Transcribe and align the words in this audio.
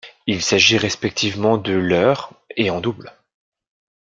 Il 0.25 0.41
s'agit 0.41 0.79
respectivement 0.79 1.59
de 1.59 1.73
leur 1.73 2.31
et 2.57 2.71
en 2.71 2.81
double. 2.81 3.13